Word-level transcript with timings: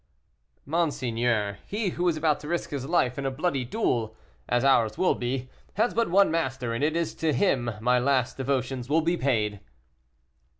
"Monseigneur, 0.65 1.59
he 1.67 1.89
who 1.89 2.07
is 2.07 2.17
about 2.17 2.39
to 2.39 2.47
risk 2.47 2.71
his 2.71 2.87
life 2.87 3.19
in 3.19 3.25
a 3.27 3.29
bloody 3.29 3.63
duel, 3.63 4.15
as 4.49 4.63
ours 4.65 4.97
will 4.97 5.13
be, 5.13 5.47
has 5.75 5.93
but 5.93 6.09
one 6.09 6.31
master, 6.31 6.73
and 6.73 6.83
it 6.83 6.95
is 6.95 7.13
to 7.13 7.31
Him 7.31 7.69
my 7.79 7.99
last 7.99 8.35
devotions 8.35 8.89
will 8.89 9.01
be 9.01 9.15
paid." 9.15 9.59